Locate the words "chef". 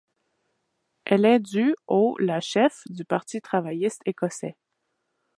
2.41-2.81